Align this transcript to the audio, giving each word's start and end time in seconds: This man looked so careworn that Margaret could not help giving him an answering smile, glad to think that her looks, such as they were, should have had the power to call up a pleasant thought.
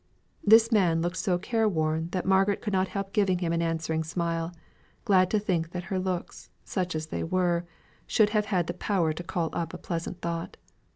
This 0.43 0.71
man 0.71 0.99
looked 0.99 1.17
so 1.17 1.37
careworn 1.37 2.09
that 2.09 2.25
Margaret 2.25 2.59
could 2.59 2.73
not 2.73 2.87
help 2.87 3.13
giving 3.13 3.37
him 3.37 3.53
an 3.53 3.61
answering 3.61 4.03
smile, 4.03 4.51
glad 5.05 5.29
to 5.29 5.37
think 5.37 5.73
that 5.73 5.83
her 5.93 5.99
looks, 5.99 6.49
such 6.63 6.95
as 6.95 7.05
they 7.05 7.23
were, 7.23 7.65
should 8.07 8.31
have 8.31 8.45
had 8.45 8.65
the 8.65 8.73
power 8.73 9.13
to 9.13 9.23
call 9.23 9.51
up 9.53 9.75
a 9.75 9.77
pleasant 9.77 10.19
thought. 10.19 10.57